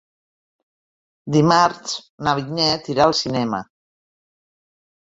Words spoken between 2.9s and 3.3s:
irà al